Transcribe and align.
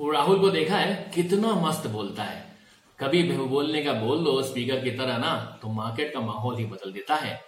वो 0.00 0.10
राहुल 0.10 0.38
को 0.40 0.50
देखा 0.50 0.76
है, 0.76 1.10
कितना 1.14 1.54
मस्त 1.54 1.86
बोलता 1.86 2.22
है। 2.22 2.56
कभी 3.00 3.22
बोलने 3.32 3.82
का 3.82 3.92
बोल 3.92 4.24
दो 4.24 4.42
स्पीकर 4.42 4.84
की 4.84 4.90
तरह 4.90 5.18
ना 5.18 5.58
तो 5.62 5.68
मार्केट 5.68 6.14
का 6.14 6.20
माहौल 6.20 6.56
ही 6.56 6.64
बदल 6.64 6.92
देता 6.92 7.14
है। 7.14 7.40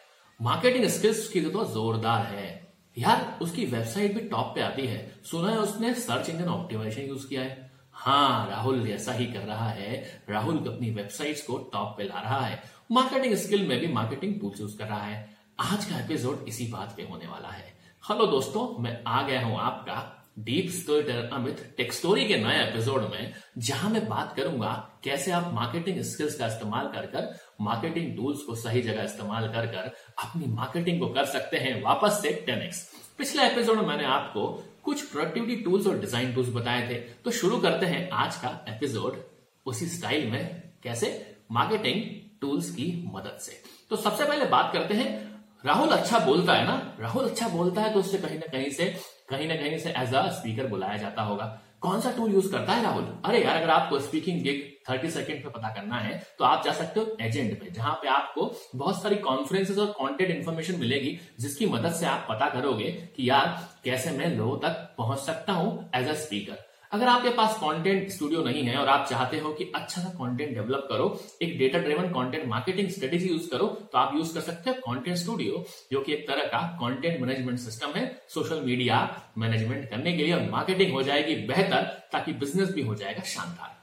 मार्केटिंग 0.43 0.85
स्किल्स 0.87 1.29
की 1.29 1.41
तो 1.41 1.65
जोरदार 1.65 2.27
है। 2.27 2.75
यार, 2.99 3.39
उसकी 3.43 3.65
वेबसाइट 3.65 4.15
भी 4.15 4.21
टॉप 4.21 4.53
पे 4.55 4.61
आती 4.61 4.87
है। 4.87 5.21
सुना 5.25 5.51
है 5.51 5.59
उसने 5.59 5.95
सर्च 5.95 6.29
इंजन 6.29 6.49
ऑप्टिमाइजेशन 6.49 7.09
यूज़ 7.09 7.29
किया 7.29 7.43
है? 7.43 7.73
हाँ 7.93 8.51
राहुल 8.51 8.91
ऐसा 8.91 9.13
ही 9.13 9.27
कर 9.27 9.41
रहा 9.41 9.69
है। 9.69 10.23
राहुल 10.31 10.59
अपनी 10.59 10.91
वेबसाइट्स 10.91 11.43
को 11.43 11.59
टॉप 11.59 11.95
पे 11.99 12.05
ला 12.05 12.21
रहा 12.21 12.41
है। 12.41 12.63
मार्केटिंग 12.93 13.35
स्किल 13.35 13.67
में 13.67 13.81
भी 13.81 13.87
मार्केटिंग 13.87 14.41
टूल्स 14.41 14.61
यूज़ 14.61 14.79
कर 14.79 14.85
रहा 14.85 15.03
है। 15.03 15.37
आज 15.61 15.85
का 15.85 15.99
एपिसोड 15.99 16.45
इसी 16.49 16.67
बात 16.67 16.95
पे 16.97 17.03
होने 17.03 17.27
वाला 17.27 17.49
है। 17.49 17.75
हेलो 18.11 18.27
दोस्तों, 18.27 18.83
मैं 18.83 19.05
आ 19.07 19.23
गया 19.23 19.47
हूँ 19.47 19.59
आपका 19.59 20.22
deep 20.37 20.71
story 20.71 21.13
Amit 21.29 21.75
tech 21.77 21.93
story 21.93 22.25
के 22.25 22.37
नए 22.37 22.63
एपिसोड 22.63 23.03
में, 23.03 23.33
जहाँ 23.59 23.91
मैं 23.91 24.07
बात 24.09 24.35
करूँगा 24.37 25.01
कैसे 25.05 25.33
आप 25.33 25.51
मार्केटिंग 25.55 26.01
स्किल्स 26.03 26.35
का 26.35 26.47
इस्तेमाल 26.47 26.87
कर 26.87 27.07
कर 27.07 27.29
मार्केटिंग 27.61 28.17
टूल्स 28.17 28.43
को 28.43 28.55
सही 28.55 28.83
जगह 28.83 29.03
इस्तेमाल 29.03 29.49
कर 29.49 29.67
कर 29.67 29.93
अपनी 30.25 30.47
मार्केटिंग 30.47 31.01
को 31.01 31.09
कर 31.09 31.25
सकते 31.25 31.57
हैं। 31.57 31.83
वापस 31.83 32.21
से 32.23 32.33
टेन 32.47 32.71
पिछले 33.19 33.47
एपिसोड 33.47 33.77
में 33.77 33.87
मैंने 33.87 34.05
आपको 34.05 34.47
कुछ 34.83 35.03
प्रोडक्टिविटी 35.03 35.63
टूल्स 35.63 35.87
और 35.87 35.99
डिज़ाइन 36.01 36.35
टूल्स 36.35 36.49
बताए 36.49 36.89
थे। 36.91 36.95
तो 36.95 37.31
शुरू 37.31 37.59
करते 37.59 37.87
हैं 37.87 38.09
आज 38.11 38.37
का 38.37 38.49
एपिसोड 38.69 39.23
उसी 39.67 39.87
स्टाइल 39.87 40.31
में, 40.31 40.63
कैसे 40.83 41.37
मार्केटिंग 41.53 42.03
टूल्स 42.41 42.71
की 42.71 43.11
मदद 43.15 43.39
से। 43.41 43.63
तो 43.91 43.97
सबसे 43.97 44.25
पहले 44.25 44.45
बात 44.45 44.73
करते 44.73 44.95
हैं 44.95 45.32
राहुल 45.65 45.89
अच्छा 45.89 46.19
बोलता 46.19 46.53
है 46.53 46.65
ना? 46.67 46.97
राहुल 47.01 47.25
अच्छा 47.25 47.49
बोलता 47.49 47.83
है 47.83 47.93
तो 47.93 48.01
उससे 48.01 48.19
कहीं 48.19 48.39
ना 48.39 48.47
कहीं 48.53 48.71
से, 48.71 48.85
कहीं 49.29 49.47
ना 49.49 49.55
कहीं 49.57 49.79
से 49.79 49.91
एज 49.99 50.15
अ 50.15 50.27
स्पीकर 50.31 50.67
बुलाया 50.67 50.97
जाता 50.97 51.23
होगा। 51.23 51.45
कौन 51.81 52.01
सा 52.01 52.11
टूल 52.17 52.33
यूज़ 52.35 52.51
करता 52.53 52.73
है 52.73 52.83
राहुल? 52.83 53.05
अरे 53.25 53.43
यार, 53.45 53.57
अगर 53.57 53.71
आपको 53.71 53.99
स्पीकिंग 54.01 54.43
गिग 54.43 54.61
30 54.89 55.15
सेकंड 55.15 55.43
पे 55.45 55.51
पता 55.51 55.69
करना 55.75 55.97
है 55.97 56.19
तो 56.39 56.45
आप 56.45 56.65
जा 56.65 56.73
सकते 56.73 57.01
हो 57.01 57.17
एजेंट 57.21 57.59
पे, 57.61 57.71
जहाँ 57.71 57.95
पे 58.03 58.09
आपको 58.09 58.53
बहुत 58.75 59.03
सारी 59.03 59.17
कॉन्फ्रेंसेस 59.19 59.79
और 59.79 59.87
कंटेंट 59.93 60.31
इन्फॉर्मेशन 60.31 60.79
मिलेगी, 60.81 61.19
जिसकी 61.41 61.67
मदद 61.67 61.93
से 61.93 62.07
आप 62.07 62.27
पता 62.31 62.49
करोगे 62.51 62.91
कि 63.17 63.29
यार, 63.31 63.59
कैसे 63.85 64.11
मैं 64.11 64.37
लोगों 64.37 64.59
तक 64.59 64.95
पहुँच 64.99 65.19
सकता 65.21 65.53
हूँ 65.53 65.91
एज 65.95 66.09
अ 66.09 66.15
स्पीकर 66.17 66.71
अगर 66.93 67.09
आपके 67.09 67.31
पास 67.31 67.55
कंटेंट 67.57 68.11
स्टूडियो 68.11 68.43
नहीं 68.45 68.63
है 68.65 68.77
और 68.77 68.89
आप 68.89 69.07
चाहते 69.11 69.39
हो 69.39 69.53
कि 69.53 69.65
अच्छा 69.75 70.01
सा 70.03 70.09
कंटेंट 70.09 70.55
डेवलप 70.55 70.87
करो, 70.91 71.07
एक 71.43 71.57
data 71.59 71.79
driven 71.79 72.09
content 72.09 72.47
marketing 72.49 72.89
strategy 72.89 73.29
use 73.29 73.49
करो 73.51 73.67
तो 73.93 73.99
आप 73.99 74.15
यूज़ 74.15 74.35
कर 74.35 74.41
सकते 74.43 74.71
हो 74.71 74.77
कंटेंट 74.87 75.17
स्टूडियो 75.17 75.65
जो 75.93 76.01
कि 76.01 76.13
एक 76.13 76.29
तरह 76.29 76.47
का 76.47 76.61
कंटेंट 76.83 77.21
मैनेजमेंट 77.21 77.59
सिस्टम 77.59 77.99
है 77.99 78.07
सोशल 78.29 78.61
मीडिया 78.65 78.99
मैनेजमेंट 79.39 79.89
करने 79.91 80.17
के 80.17 80.25
लिए 80.25 80.35
और 80.35 80.49
मार्केटिंग 80.51 80.93
हो 80.93 81.03
जाएगी 81.03 81.35
बेहतर 81.47 81.83
ताकि 82.13 82.33
बिज़नेस 82.35 82.75
भी 82.75 82.83
हो 82.83 82.95
जाएगा 82.95 83.23
शानदार। 83.27 83.81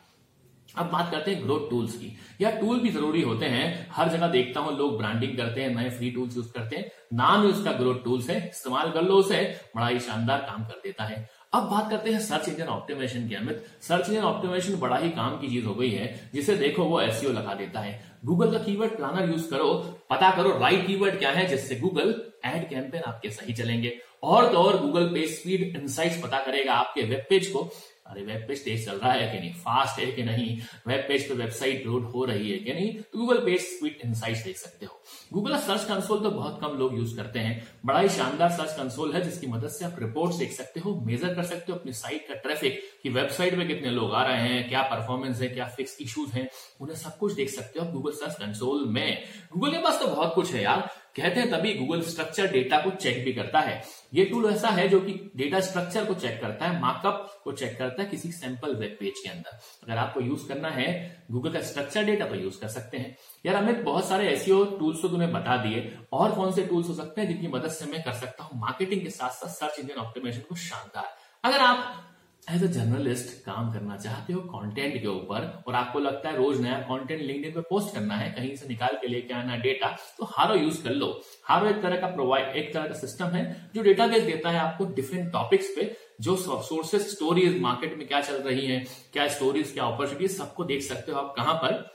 अब 0.76 0.90
बात 0.92 1.10
करते 1.12 1.32
हैं 1.32 1.44
ग्रोथ 1.44 1.70
टूल्स 1.70 1.94
की। 1.94 2.16
या 2.42 2.50
टूल 2.52 2.80
भी 2.80 2.90
ज़रूरी 2.90 3.22
होते 3.22 3.46
हैं, 3.46 3.88
हर 3.92 4.10
जगह 4.10 4.28
देखता 4.28 4.60
हूँ 4.60 4.78
लोग 4.78 4.98
ब्रांडिंग 4.98 5.36
करते 5.38 5.62
हैं, 5.62 5.76
नए 5.76 5.90
फ्री 5.90 6.12
टूल्स 6.12 6.38
यूज़ 6.38 6.52
करते 6.54 6.76
हैं, 6.76 6.92
नाम 7.14 7.44
ही 7.44 7.52
उसका 7.52 7.72
ग्रोथ 7.72 8.04
टूल्स 8.04 8.30
है, 8.30 8.38
इस्तेमाल 8.50 8.92
कर 8.92 9.02
लो 9.02 9.16
उसे, 9.16 9.42
बड़ा 9.76 9.88
ही 9.88 10.00
शानदार 10.00 10.40
काम 10.42 10.64
कर 10.64 10.80
देता 10.84 11.04
है। 11.04 11.28
अब 11.54 11.64
बात 11.64 11.90
करते 11.90 12.12
हैं 12.12 12.20
सर्च 12.20 12.48
इंजन 12.50 12.66
ऑप्टिमाइजेशन 12.66 13.28
की 13.28 13.36
अमित। 13.36 13.66
सर्च 13.82 14.10
इंजन 14.10 14.22
ऑप्टिमाइजेशन 14.22 14.76
बड़ा 14.80 14.98
ही 14.98 15.10
काम 15.10 15.40
की 15.40 15.48
चीज़ 15.48 15.66
हो 15.66 15.74
गई 15.74 15.90
है, 15.90 16.30
जिसे 16.34 16.56
देखो 16.56 16.84
वो 16.84 17.00
एसईओ 17.02 17.30
लगा 17.30 17.54
देता 17.54 17.80
है। 17.80 18.00
गूगल 18.26 18.52
का 18.52 18.64
कीवर्ड 18.64 18.92
प्लानर 18.92 19.30
यूज़ 19.30 19.50
करो, 19.50 19.74
पता 20.10 20.30
करो 20.32 20.58
राइट 20.60 20.86
कीवर्ड 20.88 21.18
क्या 21.20 21.32
है, 21.32 21.48
जिससे 21.48 21.76
गूगल 21.76 22.16
एड 22.46 22.70
कैंपेन 22.70 23.02
आपके 23.02 23.30
सही 23.30 23.54
चलेंगे। 23.54 23.98
और 24.24 24.52
तो 24.52 24.58
और 24.58 24.78
गूगल 24.82 25.08
पेज 25.08 25.40
स्पीड 25.40 25.76
इनसाइट्स 25.76 26.22
पता 26.22 26.40
करेगा 26.40 26.74
आपके 26.74 27.02
वेब 27.02 27.26
पेज 27.30 27.48
को। 27.48 27.70
अरे 28.10 28.22
वेब 28.22 28.46
पेज 28.48 28.64
तेज 28.66 28.86
चल 28.86 28.96
रहा 28.96 29.12
है 29.12 29.32
कि 29.32 29.40
नहीं? 29.40 29.54
फास्ट 29.54 30.00
है 30.00 30.12
कि 30.12 30.24
नहीं? 30.24 30.58
वेब 30.88 31.06
पेज 31.08 31.28
पे 31.28 31.34
वेबसाइट 31.34 31.86
लोड 31.86 32.04
हो 32.04 32.26
रही 32.26 32.52
है 32.52 32.58
कि 32.58 32.74
नहीं? 32.74 32.94
तो 32.94 33.20
गूगल 33.20 33.38
पेज 33.38 33.62
स्पीड 33.62 33.98
इनसाइट्स 34.06 34.44
देख 34.44 34.58
सकते 34.58 34.86
हो। 34.86 35.02
गूगल 35.34 35.58
सर्च 35.58 35.84
कंसोल 35.84 36.20
तो 36.20 36.32
बहुत 36.32 36.60
कम 36.62 36.68
लोग 36.68 36.98
यूज़ 36.98 37.16
करते 37.18 37.40
हैं। 37.40 37.68
बड़ा 37.86 38.00
ही 38.00 38.10
शानदार 38.10 38.50
सर्च 38.50 38.72
कंसोल 38.72 39.14
है 39.14 39.22
जिसकी 39.22 39.48
मदद 39.48 39.70
से 39.70 39.86
आप 39.86 39.96
रिपोर्ट 40.00 40.36
देख 40.36 40.52
सकते 40.52 40.80
हो 40.80 41.02
मेजर 41.06 41.34
कर 41.34 41.44
सकते 41.44 41.72
हो 41.72 41.78
अपनी 41.80 41.94
साइट 41.94 42.28
का 42.28 42.34
ट्रैफ़िक 42.34 42.82
कि 43.04 43.10
वेबसाइट 43.10 43.54
में 43.54 43.68
कितने 43.68 43.90
लोग 43.90 44.14
आ 44.14 44.24
रहे 44.24 44.38
हैं, 44.38 44.70
क्या 44.70 44.82
परफॉर्मेंस 44.82 45.42
है, 45.42 45.48
क्या 45.48 45.66
फिक्स 45.66 45.98
इश्यूज़ 46.02 46.32
हैं। 46.32 46.50
उन्हें 46.82 46.98
सब 46.98 47.18
कुछ 47.18 47.34
देख 47.34 47.50
सकते 47.50 47.80
हो 47.80 47.92
गूगल 47.92 48.12
सर्च 48.12 48.34
कंसोल 48.34 48.86
में। 48.88 49.24
गूगल 49.54 49.72
के 49.72 49.78
पास 49.78 50.00
तो 50.00 50.08
बहुत 50.08 50.34
कुछ 50.36 50.54
है 50.54 50.64
यार। 50.64 50.90
कहते 51.16 51.40
हैं 51.40 51.50
तभी 51.52 51.74
गूगल 51.74 52.02
स्ट्रक्चर 52.02 52.52
डेटा 52.52 52.78
को 52.80 52.90
चेक 52.92 53.24
भी 53.26 53.34
करता 53.34 53.60
है। 53.60 53.82
ये 54.14 54.26
टूल 54.26 54.46
ऐसा 54.46 54.70
है 54.70 54.88
जो 54.90 55.00
कि 55.00 55.14
डेटा 55.36 55.60
स्ट्रक्चर 55.60 56.06
को 56.06 56.14
चेक 56.14 56.40
करता 56.42 56.66
है 56.66 56.80
मार्कअप 56.82 57.42
को 57.44 57.52
चेक 57.52 57.78
करता 57.78 58.02
है 58.04 58.10
किसी 58.10 58.32
सैंपल 58.32 58.76
वेब 58.76 58.96
पेज 59.00 59.20
के 59.20 59.30
अंदर। 59.30 59.60
अगर 59.84 59.98
आपको 59.98 60.22
यूज़ 60.22 60.48
करना 60.48 60.70
है 60.70 60.90
गूगल 61.32 61.54
का 61.54 61.62
स्ट्रक्चर 61.62 62.04
डेटा 62.04 62.26
तो 62.26 62.36
यूज़ 62.36 62.60
कर 62.62 62.68
सकते 62.68 62.98
हैं। 62.98 63.16
यार 63.46 63.56
अमित, 63.56 63.82
बहुत 63.84 64.08
सारे 64.10 64.28
ऐसे 64.28 64.46
टूल्स 64.80 65.02
तो 65.02 65.10
तुम्हें 65.10 65.32
बता 65.34 65.58
दिए। 65.58 65.98
और 66.14 66.32
कौन 66.32 66.52
से 66.52 66.66
टूल्स 66.66 66.90
हो 66.90 66.94
सकते 66.94 67.22
हैं 67.22 67.28
जिनकी 67.28 67.48
मदद 67.48 67.72
से 67.72 67.86
मैं 67.86 68.04
कर 68.04 68.14
सकता 68.14 68.44
हूँ? 68.44 68.60
मार्केटिंग 68.62 69.02
के 69.02 69.10
साथ 69.10 69.30
साथ 69.30 69.50
सर्च 69.50 69.80
इंजन 69.80 70.02
ऑप्टिमेशन 70.02 70.42
को 70.50 70.56
शानदार। 70.58 71.16
अगर 71.44 71.60
आप 71.60 72.06
एज 72.50 72.64
अ 72.64 72.68
जर्नलिस्ट 72.68 73.34
काम 73.46 73.72
करना 73.74 73.96
चाहते 73.98 74.34
हो 74.34 74.40
कंटेंट 74.44 75.02
के 75.02 75.08
ऊपर, 75.08 75.64
और 75.68 75.76
आपको 75.76 76.00
लगता 76.00 76.30
है 76.30 76.38
रोज 76.38 76.62
नया 76.62 76.78
कंटेंट 76.84 77.22
लिंक्डइन 77.22 77.52
पे 77.54 77.62
पोस्ट 77.70 77.94
करना 77.96 78.16
है, 78.16 78.30
कहीं 78.32 78.56
से 78.56 78.68
निकाल 78.68 78.96
के 79.02 79.08
लेके 79.08 79.34
आना 79.34 79.58
डेटा 79.58 79.88
तो 80.18 80.26
हारो 80.28 80.56
यूज़ 80.56 80.84
कर 80.84 80.92
लो। 80.92 81.10
हारो 81.46 81.68
एक 81.70 81.82
तरह 81.82 82.02
का 82.02 82.08
प्रोवाइड 82.08 82.56
एक 82.56 82.74
तरह 82.74 82.88
का 82.88 82.94
सिस्टम 82.96 83.36
है, 83.36 83.44
जो 83.76 83.84
डेटाबेस 83.84 84.24
देता 84.24 84.50
है 84.50 84.60
आपको 84.60 84.86
डिफरेंट 84.96 85.32
टॉपिक्स 85.34 85.68
पे, 85.76 85.96
जो 86.22 86.36
सोर्सेस 86.38 87.10
स्टोरीज 87.12 87.60
मार्केट 87.62 87.98
में 87.98 88.08
क्या 88.08 88.22
चल 88.22 88.42
रही 88.42 88.66
है, 88.66 88.80
क्या 89.14 89.28
स्टोरीज 89.28 89.72
क्या 89.74 89.86
अपॉर्चुनिटीज़ 89.86 90.38
सबको 90.38 90.64
देख 90.66 90.82
सकते 90.84 91.12
हो 91.12 91.20
आप 91.20 91.34
कहाँ 91.38 91.54
पर? 91.56 91.86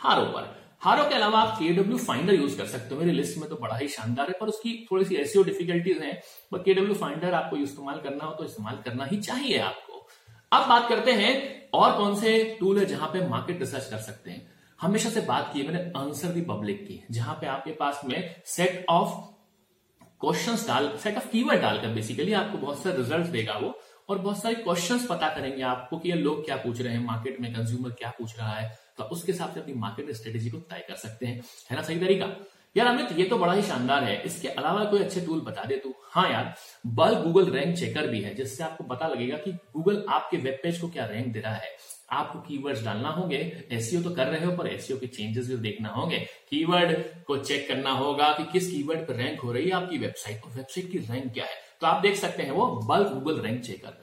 हारो 0.00 0.24
पर। 0.26 0.52
हारो 0.82 1.04
के 1.08 1.14
अलावा 1.14 1.40
आप 1.40 1.58
केडब्ल्यू 1.58 1.98
फाइंडर 1.98 2.34
यूज़ 2.34 2.56
कर 2.58 2.66
सकते 2.66 2.94
हो। 2.94 3.00
मेरी 3.00 3.12
लिस्ट 3.12 3.38
में 3.38 3.48
तो 3.50 3.56
बड़ा 3.56 3.76
ही 3.76 3.88
शानदार 3.88 4.26
है, 4.28 4.34
पर 4.40 4.46
उसकी 4.46 4.74
थोड़ी 4.90 5.04
सी 5.04 5.16
ऐसी 5.16 5.42
डिफिकल्टीज 5.44 5.98
हैं, 5.98 6.20
पर 6.52 6.58
केडब्ल्यू 6.62 6.94
फाइंडर 6.94 7.34
आपको 7.34 7.56
इस्तेमाल 7.58 8.00
करना 8.00 8.24
हो 8.24 8.34
तो 8.34 8.44
इस्तेमाल 8.44 8.82
करना 8.84 9.04
ही 9.04 9.16
चाहिए 9.18 9.58
आपको 9.60 9.83
अब 10.54 10.68
बात 10.68 10.88
करते 10.88 11.12
हैं 11.12 11.30
और 11.74 11.96
कौन 11.98 12.14
से 12.14 12.56
टूल 12.60 12.78
है 12.78 12.84
जहाँ 12.86 13.08
पे 13.08 13.26
मार्केट 13.28 13.60
रिसर्च 13.60 13.86
कर 13.90 13.98
सकते 13.98 14.30
हैं। 14.30 14.52
हमेशा 14.80 15.10
से 15.10 15.20
बात 15.20 15.50
की 15.54 15.62
मैंने 15.62 15.80
आंसर 15.96 16.28
दी 16.28 16.40
पब्लिक 16.40 16.86
की 16.88 17.00
जहाँ 17.10 17.34
पे 17.34 17.46
आपके 17.46 17.70
पास 17.70 18.00
में 18.04 18.34
सेट 18.46 18.86
ऑफ़ 18.88 19.10
क्वेश्चंस 20.20 20.66
डाल 20.68 20.96
सेट 20.96 21.16
ऑफ़ 21.16 21.28
कीवर्ड 21.28 21.60
डालकर 21.60 21.88
बेसिकली 21.88 22.32
आपको 22.32 22.58
बहुत 22.58 22.82
सारे 22.82 22.96
रिज़ल्ट 22.96 23.26
देगा 23.26 23.58
वो, 23.58 23.74
और 24.08 24.18
बहुत 24.18 24.42
सारे 24.42 24.54
क्वेश्चंस 24.54 25.06
पता 25.06 25.28
करेंगे 25.28 25.62
आपको 25.62 25.98
कि 25.98 26.08
ये 26.08 26.16
लोग 26.16 26.44
क्या 26.44 26.56
पूछ 26.56 26.80
रहे 26.80 26.92
हैं 26.92 27.04
मार्केट 27.04 27.40
में 27.40 27.52
कंज्यूमर 27.54 27.90
क्या 27.90 28.12
पूछ 28.18 28.38
रहा 28.38 28.52
है 28.52 28.78
तो 28.98 29.04
उसके 29.04 29.32
हिसाब 29.32 29.54
से 29.54 29.60
अपनी 29.60 29.74
मार्केट 29.74 30.10
स्ट्रेटेजी 30.10 30.50
को 30.50 30.58
तय 30.58 30.84
कर 30.88 30.94
सकते 30.94 31.26
हैं। 31.26 31.42
है 31.70 31.76
ना, 31.76 31.82
सही 31.82 31.98
तरीका? 31.98 32.26
यार 32.76 32.86
अमित, 32.86 33.18
ये 33.18 33.24
तो 33.24 33.36
बड़ा 33.38 33.52
ही 33.52 33.62
शानदार 33.62 34.04
है। 34.04 34.16
इसके 34.22 34.48
अलावा 34.48 34.84
कोई 34.84 35.00
अच्छे 35.00 35.20
टूल 35.20 35.40
बता 35.40 35.64
दे 35.64 35.76
तू। 35.76 35.94
हाँ 36.12 36.28
यार 36.30 36.54
बल 36.86 37.14
गूगल 37.14 37.50
रैंक 37.50 37.76
चेकर 37.78 38.06
भी 38.06 38.20
है, 38.20 38.34
जिससे 38.34 38.64
आपको 38.64 38.84
पता 38.84 39.08
लगेगा 39.08 39.36
कि 39.36 39.52
गूगल 39.52 40.04
आपके 40.08 40.36
वेब 40.36 40.58
पेज 40.62 40.78
को 40.78 40.88
क्या 40.88 41.04
रैंक 41.06 41.32
दे 41.32 41.40
रहा 41.40 41.54
है। 41.54 41.76
आपको 42.12 42.38
कीवर्ड्स 42.38 42.84
डालना 42.84 43.08
होंगे 43.08 43.36
एसईओ 43.72 44.02
तो 44.02 44.10
कर 44.10 44.26
रहे 44.26 44.44
हो, 44.44 44.52
पर 44.52 44.66
एसईओ 44.66 44.96
के 44.96 45.06
चेंजेस 45.06 45.48
भी 45.48 45.56
देखना 45.58 45.88
होंगे। 45.88 46.18
कीवर्ड 46.50 46.96
को 47.26 47.36
चेक 47.38 47.66
करना 47.68 47.90
होगा 47.92 48.32
कि 48.32 48.44
किस 48.52 48.70
कीवर्ड 48.70 49.06
पर 49.08 49.14
रैंक 49.14 49.40
हो 49.40 49.52
रही 49.52 49.64
है, 49.64 49.72
आपकी 49.72 49.98
वेबसाइट 49.98 50.44
और 50.44 50.52
वेबसाइट 50.52 50.90
की 50.92 50.98
रैंक 51.12 51.32
क्या 51.32 51.44
है। 51.44 51.62
तो 51.80 51.86
आप 51.86 52.02
देख 52.02 52.16
सकते 52.16 52.42
हैं 52.42 52.50
वो 52.50 52.66
बल 52.88 53.04
गूगल 53.04 53.40
रैंक 53.40 53.62
चेकर 53.62 54.02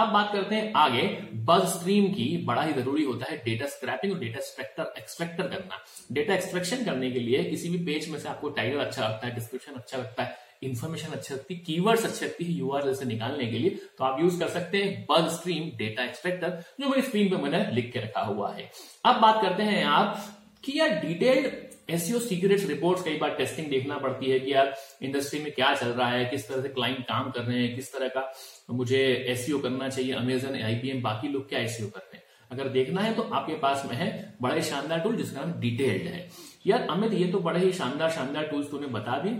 अब 0.00 0.12
बात 0.12 0.32
करते 0.32 0.54
हैं 0.54 0.72
आगे। 0.76 1.02
बज 1.46 1.64
स्ट्रीम 1.68 2.06
की 2.12 2.26
बड़ा 2.46 2.62
ही 2.62 2.72
ज़रूरी 2.72 3.04
होता 3.04 3.30
है 3.30 3.36
डेटा 3.44 3.66
स्क्रैपिंग 3.68 4.12
और 4.12 4.18
डेटा 4.18 4.40
स्ट्रक्टर 4.42 4.92
एक्सट्रैक्टर 4.98 5.48
करना। 5.48 5.84
डेटा 6.12 6.34
एक्सट्रैक्शन 6.34 6.84
करने 6.84 7.10
के 7.10 7.20
लिए 7.20 7.42
किसी 7.44 7.68
भी 7.68 7.84
पेज 7.86 8.08
में 8.10 8.18
से 8.18 8.28
आपको 8.28 8.48
टाइटल 8.50 8.78
अच्छा 8.80 9.02
लगता 9.02 9.26
है 9.26 9.34
डिस्क्रिप्शन 9.34 9.72
अच्छा 9.72 9.98
लगता 9.98 10.22
है 10.22 10.48
इन्फॉर्मेशन 10.62 11.12
अच्छी 11.12 11.34
लगती 11.34 11.54
है 11.54 11.60
कीवर्ड्स 11.60 12.04
अच्छी 12.04 12.24
लगती 12.24 12.44
है 12.44 12.52
यूआरएल 12.52 12.94
से 12.94 13.04
निकालने 13.04 13.46
के 13.46 13.58
लिए 13.58 13.70
तो 13.98 14.04
आप 14.04 14.20
यूज़ 14.20 14.38
कर 14.40 14.48
सकते 14.50 14.82
हैं 14.82 15.06
बज 15.10 15.30
स्ट्रीम 15.32 15.70
डेटा 15.78 16.04
एक्सट्रैक्टर 16.04 16.62
जो 16.80 16.88
मेरी 16.88 17.02
स्क्रीन 17.02 17.30
पे 17.30 17.36
मैंने 17.42 17.64
लिख 17.72 17.90
के 17.92 18.00
रखा 18.00 18.20
हुआ 18.22 18.52
है। 18.52 18.70
अब 19.04 19.20
बात 19.20 19.42
करते 19.42 19.62
हैं 19.62 19.84
आप 19.86 20.22
कि 20.64 20.78
यार 20.78 21.00
डिटेल्ड 21.00 21.46
एसईओ 21.88 22.18
सीक्रेट्स 22.20 22.66
रिपोर्ट्स 22.66 23.02
कई 23.04 23.16
बार 23.18 23.34
टेस्टिंग 23.36 23.68
देखना 23.70 23.98
पड़ती 23.98 24.30
है 24.30 24.38
कि 24.40 24.52
यार 24.52 24.74
इंडस्ट्री 25.02 25.40
में 25.40 25.52
क्या 25.52 25.74
चल 25.74 25.88
रहा 25.88 26.08
है, 26.08 26.24
किस 26.24 26.48
तरह 26.48 26.62
से 26.62 26.68
क्लाइंट 26.70 27.04
काम 27.04 27.30
कर 27.30 27.42
रहे 27.42 27.58
हैं, 27.58 27.74
किस 27.76 27.92
तरह 27.92 28.08
का 28.08 28.32
मुझे 28.70 29.02
एसईओ 29.28 29.58
करना 29.58 29.88
चाहिए 29.88 30.12
अमेजन 30.14 30.62
आईपीएम 30.62 31.02
बाकी 31.02 31.28
लोग 31.28 31.48
क्या 31.48 31.60
एसईओ 31.60 31.86
कर 31.88 32.00
रहे 32.00 32.16
हैं? 32.16 32.24
अगर 32.50 32.68
देखना 32.70 33.00
है 33.00 33.14
तो 33.14 33.22
आपके 33.22 33.54
पास 33.58 33.84
में 33.86 33.96
है 33.96 34.08
बड़ा 34.42 34.54
ही 34.54 34.62
शानदार 34.64 35.00
टूल 35.00 35.16
जिसका 35.16 35.40
नाम 35.40 35.52
डिटेल्ड 35.60 36.02
है। 36.04 36.28
यार 36.66 36.86
अमित, 36.90 37.12
ये 37.14 37.26
तो 37.26 37.38
बड़े 37.40 37.60
ही 37.60 37.72
शानदार 37.72 38.10
शानदार 38.10 38.46
टूल्स 38.46 38.70
तूने 38.70 38.86
बता 38.88 39.18
दी। 39.18 39.30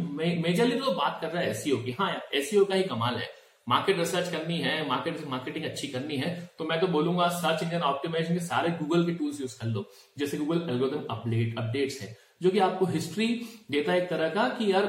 मेजरली 0.41 0.79
तो 0.79 0.93
बात 0.93 1.19
कर 1.23 1.29
रहा 1.29 1.43
है 1.43 1.51
एसईओ 1.51 1.77
की। 1.77 1.97
हाँ 1.99 2.09
यार 2.09 2.65
का 2.65 2.75
ही 2.75 2.83
कमाल 2.85 3.17
है। 3.17 3.29
मार्केट 3.67 3.99
रिसर्च 3.99 4.31
करनी 4.31 4.59
है 4.61 4.89
मार्केट 4.89 5.27
मार्केटिंग 5.29 5.65
अच्छी 5.65 5.89
करनी 5.89 6.17
है 6.17 6.31
तो 6.59 6.65
मैं 6.65 6.81
तो 6.81 6.87
बोलूँगा 6.89 7.29
सर्च 7.35 7.63
इंजन 7.63 7.81
ऑप्टिमाइजेशन 7.85 8.35
के 8.35 8.41
सारे 8.41 8.71
गूगल 8.79 9.05
के 9.07 9.13
टूल्स 9.15 9.41
यूज़ 9.41 9.59
कर 9.61 9.67
लो। 9.67 9.85
जैसे 10.19 10.39
गूगल 10.39 10.67
एल्गोरिथम 10.71 11.05
अपडेट 11.11 11.59
अपडेट्स 11.59 12.01
है। 12.03 12.17
जो 12.41 12.51
कि 12.51 12.59
आपको 12.59 12.87
हिस्ट्री 12.87 13.27
देता 13.71 13.93
है 13.93 14.03
एक 14.03 14.09
तरह 14.11 14.29
का 14.29 14.49
कि 14.59 14.73
यार 14.73 14.87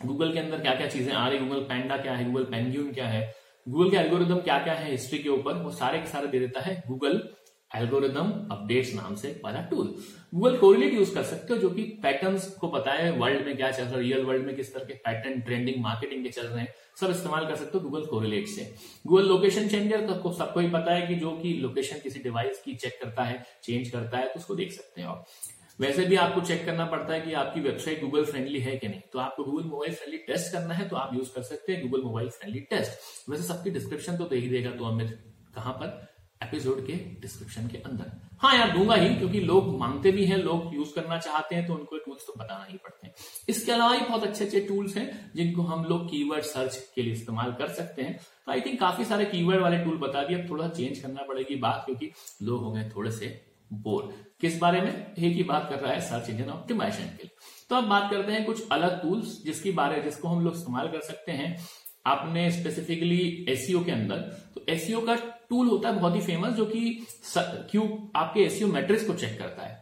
गूगल 0.00 0.32
के 0.32 0.38
अंदर 0.38 0.60
क्या 0.60 0.74
क्या 0.74 0.88
चीज़ें 0.88 1.12
आ 1.12 1.28
रही 1.28 1.38
गूगल 1.38 1.60
पैंडा 1.64 1.96
क्या 1.98 2.14
है 2.14 2.30
गूगल 2.30 2.44
पेंग्यून 2.50 2.92
क्या 2.92 3.06
है 3.08 3.22
गूगल 3.66 3.90
के 3.90 3.96
एल्गोरिदम 3.96 4.36
क्या 4.40 4.58
क्या 4.58 4.74
है 4.74 4.90
हिस्ट्री 4.90 5.18
के 5.18 5.28
ऊपर, 5.28 5.54
वो 5.54 5.70
सारे 5.72 5.98
के 5.98 6.06
सारे 6.06 6.26
दे 6.26 6.38
देता 6.38 6.60
है 6.60 6.82
गूगल 6.88 7.22
एल्गोरिदम 7.70 8.30
अपडेट्स 8.52 8.92
नाम 8.94 9.14
से 9.16 9.28
वाला 9.44 9.60
टूल 9.70 9.94
गूगल 10.34 10.56
कोरिलेट 10.58 10.94
यूज़ 10.94 11.14
कर 11.14 11.22
सकते 11.22 11.52
हो 11.54 11.58
जो 11.60 11.70
कि 11.70 11.82
पैटर्न्स 12.02 12.48
को 12.56 12.68
पता 12.68 12.92
है 12.92 13.10
वर्ल्ड 13.18 13.46
में 13.46 13.56
क्या 13.56 13.70
चल 13.70 13.82
रहा 13.82 13.92
है 13.92 14.00
रियल 14.00 14.24
वर्ल्ड 14.24 14.46
में 14.46 14.54
किस 14.56 14.74
तरह 14.74 14.84
के 14.84 14.94
पैटर्न 15.06 15.40
ट्रेंडिंग 15.42 15.82
मार्केटिंग 15.82 16.24
के 16.24 16.30
चल 16.30 16.46
रहे 16.46 16.60
हैं, 16.60 16.74
सब 17.00 17.10
इस्तेमाल 17.10 17.46
कर 17.46 17.56
सकते 17.56 17.78
हो 17.78 17.88
गूगल 17.88 18.04
कोरिलेट 18.06 18.46
से। 18.48 18.74
गूगल 19.06 19.28
लोकेशन 19.28 19.68
चेंजर 19.68 20.06
तो 20.08 20.32
सबको 20.32 20.60
ही 20.60 20.68
पता 20.70 20.94
है 20.94 21.06
कि 21.06 21.14
जो 21.14 21.30
कि 21.38 21.52
लोकेशन 21.62 22.00
किसी 22.02 22.20
डिवाइस 22.20 22.62
की 22.64 22.74
चेक 22.74 22.98
करता 23.02 23.24
है 23.24 23.42
चेंज 23.62 23.90
करता 23.90 24.18
है 24.18 24.28
तो 24.28 24.40
उसको 24.40 24.54
देख 24.54 24.72
सकते 24.72 25.02
हो 25.02 25.10
आप। 25.10 25.26
वैसे 25.78 26.04
भी 26.06 26.16
आपको 26.16 26.40
चेक 26.40 26.64
करना 26.66 26.84
पड़ता 26.86 27.12
है 27.14 27.20
कि 27.20 27.32
आपकी 27.34 27.60
वेबसाइट 27.60 28.00
गूगल 28.00 28.24
फ्रेंडली 28.24 28.60
है 28.60 28.76
कि 28.76 28.88
नहीं। 28.88 29.00
तो 29.12 29.18
आपको 29.18 29.44
गूगल 29.44 29.64
मोबाइल 29.64 29.94
फ्रेंडली 29.94 30.18
टेस्ट 30.26 30.52
करना 30.52 30.74
है 30.74 30.88
तो 30.88 30.96
आप 30.96 31.14
यूज़ 31.14 31.34
कर 31.34 31.42
सकते 31.42 31.72
हैं 31.72 31.82
गूगल 31.82 32.04
मोबाइल 32.04 32.28
फ्रेंडली 32.30 32.60
टेस्ट 32.70 33.30
वैसे 33.30 33.42
सबकी 33.42 33.70
डिस्क्रिप्शन 33.70 34.16
तो 34.16 34.24
दे 34.24 34.36
ही 34.36 34.48
देगा 34.48 34.70
तो 34.70 34.84
अमित 34.84 35.18
कहाँ 35.54 35.72
पर? 35.72 36.00
एपिसोड 36.40 36.86
के 36.86 36.92
डिस्क्रिप्शन 37.20 37.66
के 37.68 37.78
अंदर। 37.78 38.10
हाँ 38.40 38.54
यार, 38.54 38.70
दूँगा 38.70 38.94
ही, 38.94 39.14
क्योंकि 39.14 39.40
लोग 39.40 39.66
मांगते 39.78 40.10
भी 40.12 40.24
हैं, 40.24 40.36
लोग 40.38 40.74
यूज़ 40.74 40.94
करना 40.94 41.18
चाहते 41.18 41.54
हैं 41.54 41.66
तो 41.66 41.74
उनको 41.74 41.98
टूल्स 41.98 42.26
तो 42.26 42.32
बताना 42.38 42.66
ही 42.70 42.76
पड़ते 42.76 43.06
हैं। 43.06 43.14
इसके 43.48 43.72
अलावा 43.72 43.96
भी 43.96 44.04
बहुत 44.06 44.24
अच्छे 44.24 44.44
अच्छे 44.44 44.60
टूल्स 44.60 44.96
हैं, 44.96 45.30
जिनको 45.36 45.62
हम 45.62 45.84
लोग 45.84 46.08
कीवर्ड 46.10 46.44
सर्च 46.44 46.76
के 46.94 47.02
लिए 47.02 47.12
इस्तेमाल 47.12 47.52
कर 47.52 47.68
सकते 47.72 48.02
हैं। 48.02 48.16
तो 48.46 48.52
आई 48.52 48.60
थिंक 48.60 48.78
काफ़ी 48.80 49.04
सारे 49.04 49.24
कीवर्ड 49.24 49.60
वाले 49.60 49.78
टूल 49.84 49.98
बता 49.98 50.24
दिए, 50.24 50.38
अब 50.38 50.50
थोड़ा 50.50 50.68
चेंज 50.68 50.98
करना 50.98 51.22
पड़ेगी 51.22 51.56
बात, 51.56 51.82
क्योंकि 51.86 52.10
लोग 52.42 52.62
हो 52.62 52.72
गए 52.72 52.90
थोड़े 52.96 53.10
से 53.10 53.26
बोर 53.72 54.12
किस 54.40 54.58
बारे 54.58 54.80
में? 54.80 54.92
एक 55.08 55.34
ही 55.34 55.42
बात 55.42 55.68
कर 55.70 55.78
रहा 55.78 55.92
है 55.92 56.00
सर्च 56.00 56.30
इंजन 56.30 56.50
ऑप्टिमाइजेशन 56.50 57.04
के 57.06 57.22
लिए। 57.22 57.36
तो 57.70 57.76
अब 57.76 57.84
बात 57.84 58.10
करते 58.10 58.32
हैं 58.32 58.44
कुछ 58.44 58.68
अलग 58.68 59.00
टूल्स 59.02 59.42
जिसकी 59.44 59.70
बारे, 59.72 60.00
जिसको 60.02 60.28
हम 60.28 60.44
लोग 60.44 60.56
इस्तेमाल 60.56 60.88
कर 60.88 61.00
सकते 61.02 61.32
हैं। 61.32 61.56
आपने 62.06 62.50
स्पेसिफिकली 62.52 63.46
एसईओ 63.48 63.84
के 63.84 63.92
अंदर 63.92 64.16
तो 64.54 64.64
एसईओ 64.68 65.00
का 65.00 65.14
टूल 65.50 65.68
होता 65.68 65.88
है 65.88 65.98
बहुत 65.98 66.16
ही 66.16 66.20
फ़ेमस 66.20 66.54
जो 66.54 66.64
कि 66.66 67.06
क्यू 67.36 67.82
आपके 68.16 68.40
एसईओ 68.40 68.66
मैट्रिक्स 68.68 69.06
को 69.06 69.14
चेक 69.14 69.38
करता 69.38 69.62
है। 69.62 69.80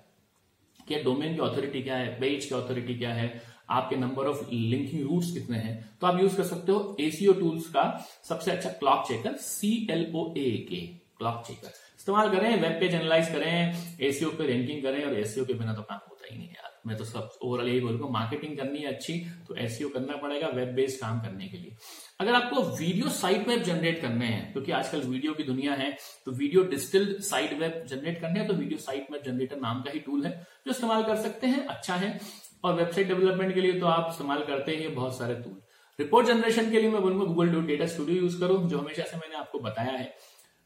कि 0.88 1.02
डोमेन 1.02 1.34
की 1.34 1.40
ऑथोरिटी 1.40 1.82
क्या 1.82 1.96
है 1.96 2.08
पेज 2.20 2.44
की 2.44 2.54
ऑथोरिटी 2.54 2.94
क्या 2.94 3.12
है, 3.14 3.42
आपके 3.70 3.96
नंबर 3.96 4.26
ऑफ़ 4.26 4.50
लिंकिंग 4.52 5.02
रूट्स 5.02 5.32
कितने 5.32 5.58
हैं। 5.58 5.98
तो 6.00 6.06
आप 6.06 6.20
यूज़ 6.20 6.36
कर 6.36 6.44
सकते 6.44 6.72
हो 6.72 6.96
एसीओ 7.00 7.32
टूल्स 7.32 7.66
का 7.66 7.84
सबसे 8.28 8.50
अच्छा 8.50 8.70
cloak 8.70 9.06
checker 9.08 9.36
C 9.38 9.70
L 9.90 10.10
O 10.14 10.32
A 10.36 10.50
K 10.70 10.80
cloak 11.18 11.42
checker 11.46 11.72
इस्तेमाल 12.00 12.28
करें 12.30 12.60
वेब 12.60 12.76
पेज 12.80 12.94
एनालाइज 12.94 13.28
करें 13.28 14.06
एसीओ 14.06 14.28
पे 14.36 14.44
रैंकिंग 14.46 14.82
करें 14.82 15.04
और 15.04 15.14
एसीओ 15.16 15.44
के 15.44 15.54
बिना 15.54 15.72
तो 15.74 15.82
काम 15.82 15.98
होता 16.10 16.26
ही 16.30 16.36
नहीं 16.36 16.48
यार। 16.48 16.68
मैं 16.86 16.96
तो 16.96 17.04
सब 17.04 17.38
ओवरऑल 17.42 17.68
यही 17.68 17.80
बोलूँगा 17.80 18.08
मार्केटिंग 18.10 18.56
करनी 18.58 18.78
है 18.78 18.92
अच्छी 18.92 19.18
तो 19.48 19.54
एसईओ 19.56 19.88
करना 19.88 20.16
पड़ेगा 20.16 20.48
वेब 20.50 20.68
बेस्ड 20.74 21.00
काम 21.00 21.20
करने 21.20 21.48
के 21.48 21.58
लिए। 21.58 21.76
अगर 22.20 22.34
आपको 22.34 22.62
वीडियो 22.70 23.08
साइट 23.10 23.48
वेब 23.48 23.62
जनरेट 23.62 24.00
करने 24.02 24.26
हैं, 24.26 24.52
क्योंकि 24.52 24.72
आजकल 24.72 25.00
वीडियो 25.02 25.34
की 25.34 25.44
दुनिया 25.44 25.74
है 25.74 25.90
तो 26.26 26.32
video 26.32 26.62
digital 26.64 27.14
site 27.22 27.52
web 27.60 27.84
generate 27.88 28.20
करने 28.20 28.38
हैं 28.38 28.48
तो 28.48 28.54
वीडियो 28.54 28.78
साइट 28.80 29.12
वेब 29.12 29.22
जनरेटर 29.24 29.60
नाम 29.60 29.82
का 29.82 29.90
ही 29.90 30.00
टूल 30.00 30.24
है, 30.26 30.32
जो 30.64 30.70
इस्तेमाल 30.70 31.04
कर 31.04 31.16
सकते 31.18 31.46
हैं 31.46 31.66
अच्छा 31.68 31.96
है। 31.96 32.18
और 32.64 32.74
वेबसाइट 32.74 33.08
डेवलपमेंट 33.08 33.54
के 33.54 33.60
लिए 33.60 33.78
तो 33.80 33.86
आप 33.88 34.08
इस्तेमाल 34.10 34.42
करते 34.46 34.76
हैं 34.76 34.94
बहुत 34.94 35.18
सारे 35.18 35.34
टूल 35.36 35.60
रिपोर्ट 35.98 36.26
जनरेशन 36.26 36.70
के 36.70 36.80
लिए 36.80 36.90
मैं 36.90 37.02
बोलूँगा 37.02 37.24
गूगल 37.26 37.62
डेटा 37.66 37.86
स्टूडियो 37.88 38.22
यूज़ 38.22 38.40
करो, 38.40 38.56
जो 38.58 38.78
हमेशा 38.78 39.04
से 39.04 39.16
मैंने 39.16 39.36
आपको 39.36 39.58
बताया 39.60 39.92
है। 39.92 40.14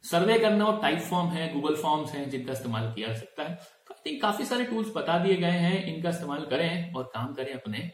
सर्वे 0.04 0.38
करना 0.38 0.64
और 0.64 0.80
टाइप 0.82 0.98
फॉर्म 1.00 1.28
है, 1.28 1.52
गूगल 1.54 1.76
फॉर्म्स 1.76 2.12
हैं, 2.12 2.28
जिनका 2.30 2.52
इस्तेमाल 2.52 2.92
किया 2.92 3.08
जा 3.08 3.14
सकता 3.14 3.42
है। 3.42 3.54
तो 3.88 3.94
आई 3.94 4.10
थिंक 4.10 4.22
काफ़ी 4.22 4.44
सारे 4.44 4.64
टूल्स 4.64 4.88
बता 4.96 5.18
दिए 5.18 5.36
गए 5.36 5.50
हैं, 5.50 5.94
इनका 5.94 6.08
इस्तेमाल 6.10 6.46
करें 6.46 6.92
और 6.92 7.10
काम 7.14 7.32
करें 7.34 7.52
अपने 7.54 7.90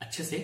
अच्छे 0.00 0.24
से 0.24 0.38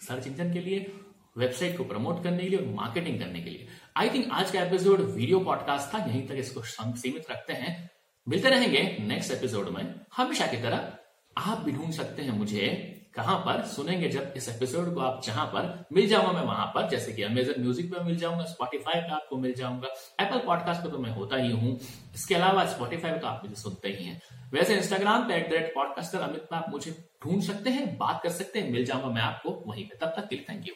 सर्च 0.00 0.26
इंजन 0.26 0.52
के 0.52 0.60
लिए 0.60 0.92
वेबसाइट 1.38 1.76
को 1.78 1.84
प्रमोट 1.84 2.22
करने 2.22 2.38
के 2.38 2.48
लिए 2.48 2.58
और 2.58 2.66
मार्केटिंग 2.66 3.18
करने 3.20 3.40
के 3.40 3.50
लिए। 3.50 3.68
आई 3.96 4.10
थिंक 4.10 4.30
आज 4.32 4.50
का 4.50 4.62
एपिसोड 4.62 5.00
वीडियो 5.00 5.40
पॉडकास्ट 5.40 5.94
था, 5.94 6.04
यहीं 6.04 6.26
तक 6.26 6.34
इसको 6.34 6.62
सीमित 6.62 7.30
रखते 7.30 7.52
हैं। 7.52 7.90
मिलते 8.28 8.48
रहेंगे 8.48 8.96
नेक्स्ट 9.00 9.32
एपिसोड 9.32 9.68
में। 9.68 9.94
हमेशा 10.16 10.46
की 10.46 10.56
तरह 10.56 10.92
आप 11.36 11.58
भी 11.58 11.72
ढूंढ 11.72 11.92
सकते 11.92 12.22
हैं 12.22 12.30
मुझे 12.30 12.91
कहाँ 13.14 13.36
पर 13.38 13.62
सुनेंगे 13.66 14.08
जब 14.08 14.34
इस 14.36 14.48
एपिसोड 14.48 14.92
को 14.94 15.00
आप 15.00 15.20
जहाँ 15.24 15.44
पर 15.46 15.84
मिल 15.92 16.06
जाऊँगा 16.08 16.32
मैं 16.32 16.42
वहाँ 16.42 16.66
पर, 16.66 16.88
जैसे 16.88 17.12
कि 17.12 17.22
अमेजन 17.22 17.60
म्यूज़िक 17.62 17.90
पे 17.92 18.04
मिल 18.04 18.16
जाऊँगा 18.18 18.44
स्पॉटीफाई 18.44 19.00
पे 19.00 19.12
आपको 19.12 19.36
मिल 19.38 19.54
जाऊँगा 19.54 19.88
एप्पल 20.20 20.38
पॉडकास्ट 20.46 20.82
पे 20.82 20.90
तो 20.90 20.98
मैं 20.98 21.10
होता 21.10 21.36
ही 21.36 21.50
हूँ। 21.52 21.78
इसके 22.14 22.34
अलावा 22.34 22.64
स्पॉटीफाई 22.66 23.10
तो 23.12 23.26
आप 23.26 23.42
मुझे 23.44 23.60
सुनते 23.62 23.88
ही 23.88 24.04
हैं। 24.04 24.20
वैसे 24.52 24.76
इंस्टाग्राम 24.76 25.28
पे 25.28 25.34
at 25.34 25.48
the 25.50 25.52
rate 25.52 25.72
podcaster 25.74 26.20
Amit 26.20 26.52
आप 26.52 26.70
मुझे 26.70 26.94
ढूंढ 27.24 27.42
सकते 27.42 27.70
हैं, 27.70 27.96
बात 27.98 28.22
कर 28.22 28.30
सकते 28.30 28.60
हैं, 28.60 28.70
मिल 28.70 28.84
जाऊँगा 28.84 29.08
मैं 29.08 29.22
आपको 29.22 29.62
वहीं 29.66 29.84
पे। 29.84 29.98
तब 30.00 30.14
तक 30.16 30.28
के 30.28 30.36
लिए 30.36 30.46
थैंक 30.48 30.68
यू 30.68 30.74